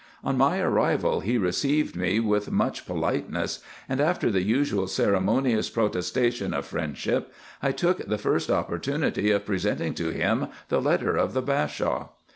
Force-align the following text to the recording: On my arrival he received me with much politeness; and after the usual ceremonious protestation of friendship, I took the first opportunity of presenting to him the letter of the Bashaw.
On 0.23 0.35
my 0.35 0.57
arrival 0.59 1.19
he 1.19 1.37
received 1.37 1.95
me 1.95 2.19
with 2.19 2.49
much 2.49 2.87
politeness; 2.87 3.59
and 3.87 4.01
after 4.01 4.31
the 4.31 4.41
usual 4.41 4.87
ceremonious 4.87 5.69
protestation 5.69 6.55
of 6.55 6.65
friendship, 6.65 7.31
I 7.61 7.71
took 7.71 8.07
the 8.07 8.17
first 8.17 8.49
opportunity 8.49 9.29
of 9.29 9.45
presenting 9.45 9.93
to 9.93 10.09
him 10.09 10.47
the 10.69 10.81
letter 10.81 11.15
of 11.15 11.33
the 11.33 11.43
Bashaw. 11.43 12.07